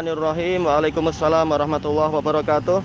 Bismillahirrahmanirrahim. 0.00 0.64
Waalaikumsalam 0.64 1.46
warahmatullahi 1.52 2.08
wabarakatuh. 2.08 2.80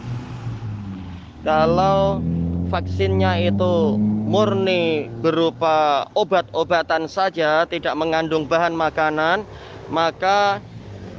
Kalau 1.48 2.20
vaksinnya 2.68 3.40
itu 3.40 3.96
murni 4.28 5.08
berupa 5.24 6.12
obat-obatan 6.12 7.08
saja, 7.08 7.64
tidak 7.72 7.96
mengandung 7.96 8.44
bahan 8.44 8.76
makanan, 8.76 9.48
maka 9.88 10.60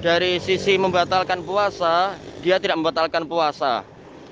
dari 0.05 0.37
sisi 0.37 0.77
membatalkan 0.77 1.41
puasa, 1.41 2.13
dia 2.45 2.61
tidak 2.61 2.77
membatalkan 2.77 3.25
puasa. 3.25 3.81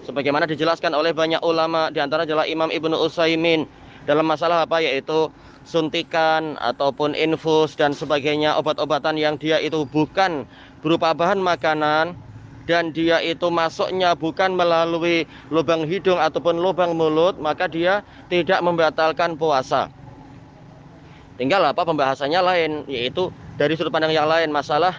Sebagaimana 0.05 0.45
dijelaskan 0.45 0.93
oleh 0.93 1.17
banyak 1.17 1.41
ulama, 1.41 1.89
di 1.89 1.97
antara 1.97 2.29
adalah 2.29 2.45
Imam 2.45 2.69
Ibnu 2.69 2.93
Utsaimin 2.93 3.65
dalam 4.05 4.29
masalah 4.29 4.69
apa 4.69 4.85
yaitu 4.85 5.33
suntikan 5.65 6.61
ataupun 6.61 7.17
infus 7.17 7.73
dan 7.73 7.97
sebagainya 7.97 8.55
obat-obatan 8.61 9.17
yang 9.17 9.41
dia 9.41 9.57
itu 9.59 9.89
bukan 9.89 10.45
berupa 10.85 11.17
bahan 11.17 11.41
makanan 11.41 12.13
dan 12.69 12.93
dia 12.93 13.21
itu 13.25 13.49
masuknya 13.49 14.13
bukan 14.13 14.57
melalui 14.57 15.25
lubang 15.49 15.89
hidung 15.89 16.21
ataupun 16.21 16.61
lubang 16.61 16.93
mulut 16.97 17.41
maka 17.41 17.69
dia 17.69 18.05
tidak 18.29 18.61
membatalkan 18.61 19.37
puasa. 19.41 19.89
Tinggal 21.41 21.65
apa 21.65 21.83
pembahasannya 21.83 22.41
lain 22.41 22.71
yaitu 22.87 23.33
dari 23.57 23.75
sudut 23.75 23.91
pandang 23.91 24.15
yang 24.15 24.29
lain 24.29 24.53
masalah 24.53 24.95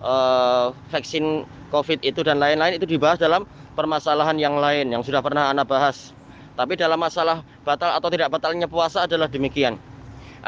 uh, 0.00 0.74
vaksin 0.90 1.44
covid 1.68 2.00
itu 2.00 2.24
dan 2.24 2.40
lain-lain 2.40 2.80
itu 2.80 2.88
dibahas 2.88 3.20
dalam 3.20 3.44
permasalahan 3.76 4.34
yang 4.40 4.56
lain 4.58 4.90
yang 4.90 5.04
sudah 5.04 5.20
pernah 5.20 5.52
Anda 5.52 5.68
bahas. 5.68 6.16
Tapi 6.58 6.74
dalam 6.74 6.98
masalah 6.98 7.46
batal 7.62 7.94
atau 7.94 8.08
tidak 8.10 8.34
batalnya 8.34 8.66
puasa 8.66 9.06
adalah 9.06 9.30
demikian 9.30 9.78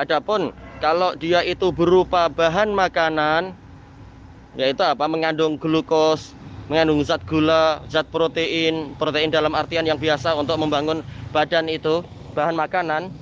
Adapun 0.01 0.57
kalau 0.81 1.13
dia 1.13 1.45
itu 1.45 1.69
berupa 1.69 2.33
bahan 2.33 2.73
makanan 2.73 3.53
yaitu 4.57 4.81
apa? 4.81 5.05
Mengandung 5.05 5.61
glukos 5.61 6.33
mengandung 6.73 7.05
zat 7.05 7.21
gula 7.29 7.85
zat 7.93 8.09
protein 8.09 8.97
protein 8.97 9.29
dalam 9.29 9.53
artian 9.53 9.85
yang 9.85 10.01
biasa 10.01 10.33
untuk 10.41 10.57
membangun 10.57 11.05
badan 11.37 11.69
itu 11.69 12.01
bahan 12.33 12.57
makanan 12.57 13.13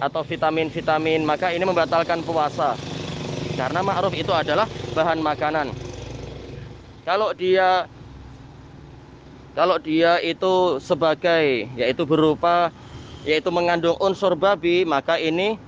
atau 0.00 0.24
vitamin-vitamin 0.24 1.20
maka 1.20 1.52
ini 1.52 1.68
membatalkan 1.68 2.24
puasa. 2.24 2.80
Karena 3.52 3.84
ma'ruf 3.84 4.16
itu 4.16 4.32
adalah 4.32 4.64
bahan 4.96 5.20
makanan. 5.20 5.76
Kalau 7.04 7.36
dia 7.36 7.84
kalau 9.52 9.76
dia 9.76 10.16
itu 10.24 10.80
sebagai 10.80 11.68
yaitu 11.76 12.08
berupa 12.08 12.72
yaitu 13.28 13.52
mengandung 13.52 14.00
unsur 14.00 14.32
babi 14.32 14.88
maka 14.88 15.20
ini 15.20 15.60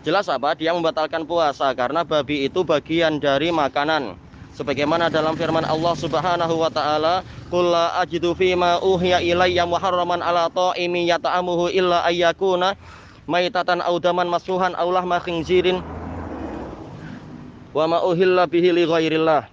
jelas 0.00 0.28
apa 0.32 0.56
dia 0.56 0.72
membatalkan 0.72 1.28
puasa 1.28 1.68
karena 1.76 2.00
babi 2.04 2.48
itu 2.48 2.64
bagian 2.64 3.20
dari 3.20 3.52
makanan. 3.52 4.16
Sebagaimana 4.50 5.08
dalam 5.08 5.38
firman 5.40 5.64
Allah 5.64 5.94
Subhanahu 5.96 6.54
wa 6.60 6.68
taala 6.68 7.24
qul 7.48 7.70
la 7.70 7.96
ajidu 8.02 8.36
fima 8.36 8.76
uhiya 8.82 9.24
ilayya 9.24 9.64
muharraman 9.64 10.20
ala 10.20 10.52
ta'imi 10.52 11.08
yata'amuhu 11.08 11.72
illa 11.72 12.04
ayyakuna 12.04 12.76
maitatan 13.24 13.80
aw 13.80 13.94
daman 14.02 14.28
masfuhan 14.28 14.76
aw 14.76 14.84
lahma 14.90 15.22
khinzirin 15.22 15.80
wa 17.72 17.84
ma 17.88 17.98
uhilla 18.04 18.44
bihi 18.44 18.68
li 18.74 18.84
ghairillah. 18.84 19.48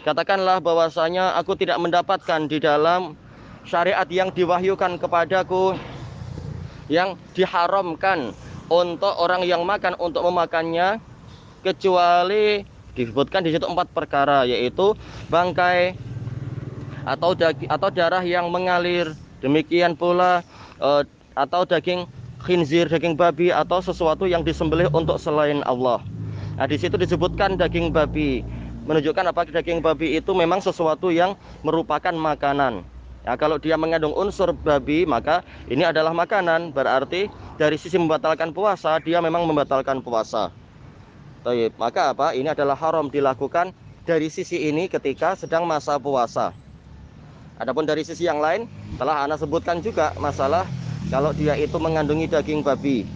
Katakanlah 0.00 0.64
bahwasanya 0.64 1.36
aku 1.36 1.60
tidak 1.60 1.76
mendapatkan 1.76 2.48
di 2.48 2.56
dalam 2.56 3.20
syariat 3.68 4.08
yang 4.08 4.32
diwahyukan 4.32 4.96
kepadaku 4.96 5.76
yang 6.90 7.14
diharamkan 7.38 8.34
untuk 8.66 9.14
orang 9.16 9.46
yang 9.46 9.62
makan 9.62 9.94
untuk 10.02 10.26
memakannya 10.26 10.98
kecuali 11.62 12.66
disebutkan 12.98 13.46
di 13.46 13.54
situ 13.54 13.64
empat 13.64 13.94
perkara 13.94 14.42
yaitu 14.42 14.98
bangkai 15.30 15.94
atau 17.06 17.32
daging 17.32 17.70
atau 17.70 17.88
darah 17.88 18.20
yang 18.26 18.50
mengalir 18.50 19.14
demikian 19.40 19.94
pula 19.94 20.42
uh, 20.82 21.06
atau 21.38 21.62
daging 21.64 22.04
khinzir 22.42 22.90
daging 22.90 23.14
babi 23.14 23.54
atau 23.54 23.78
sesuatu 23.80 24.26
yang 24.26 24.42
disembelih 24.42 24.90
untuk 24.90 25.16
selain 25.16 25.62
Allah. 25.64 26.02
Nah, 26.58 26.66
di 26.68 26.76
situ 26.76 26.98
disebutkan 26.98 27.56
daging 27.56 27.94
babi 27.94 28.44
menunjukkan 28.84 29.24
apa 29.30 29.46
daging 29.48 29.80
babi 29.80 30.18
itu 30.18 30.34
memang 30.34 30.60
sesuatu 30.60 31.08
yang 31.14 31.38
merupakan 31.62 32.12
makanan. 32.12 32.84
Ya, 33.30 33.38
kalau 33.38 33.62
dia 33.62 33.78
mengandung 33.78 34.10
unsur 34.18 34.50
babi, 34.50 35.06
maka 35.06 35.46
ini 35.70 35.86
adalah 35.86 36.10
makanan. 36.10 36.74
Berarti 36.74 37.30
dari 37.54 37.78
sisi 37.78 37.94
membatalkan 37.94 38.50
puasa, 38.50 38.98
dia 38.98 39.22
memang 39.22 39.46
membatalkan 39.46 40.02
puasa. 40.02 40.50
Taib. 41.46 41.70
Maka 41.78 42.10
apa? 42.10 42.34
Ini 42.34 42.50
adalah 42.58 42.74
haram 42.74 43.06
dilakukan 43.06 43.70
dari 44.02 44.26
sisi 44.34 44.66
ini 44.66 44.90
ketika 44.90 45.38
sedang 45.38 45.62
masa 45.62 45.94
puasa. 46.02 46.50
Adapun 47.62 47.86
dari 47.86 48.02
sisi 48.02 48.26
yang 48.26 48.42
lain, 48.42 48.66
telah 48.98 49.22
Anda 49.22 49.38
sebutkan 49.38 49.78
juga 49.78 50.10
masalah 50.18 50.66
kalau 51.06 51.30
dia 51.30 51.54
itu 51.54 51.78
mengandungi 51.78 52.26
daging 52.26 52.66
babi. 52.66 53.06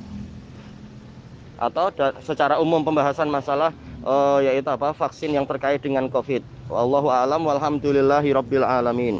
Atau 1.58 1.90
secara 2.22 2.62
umum 2.62 2.86
pembahasan 2.86 3.26
masalah 3.26 3.74
uh, 4.06 4.38
yaitu 4.46 4.70
apa? 4.70 4.94
vaksin 4.94 5.34
yang 5.34 5.42
terkait 5.42 5.82
dengan 5.82 6.06
Covid. 6.06 6.46
Wallahu 6.70 7.10
a'lam 7.10 7.42
walhamdulillahi 7.42 8.30
alamin. 8.62 9.18